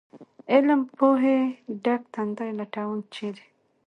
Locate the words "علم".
0.51-0.81